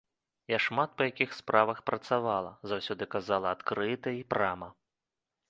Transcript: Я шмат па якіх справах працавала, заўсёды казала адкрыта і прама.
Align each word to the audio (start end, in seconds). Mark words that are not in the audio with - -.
Я 0.51 0.57
шмат 0.67 0.95
па 1.01 1.07
якіх 1.09 1.35
справах 1.39 1.83
працавала, 1.89 2.55
заўсёды 2.73 3.03
казала 3.17 3.47
адкрыта 3.59 4.17
і 4.23 4.27
прама. 4.35 4.69